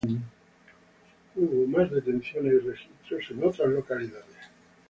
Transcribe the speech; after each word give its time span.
Hubo 1.35 1.67
más 1.67 1.91
detenciones 1.91 2.53
y 2.53 2.57
registros 2.69 3.21
en 3.29 3.43
otras 3.43 3.69
localidades. 3.69 4.49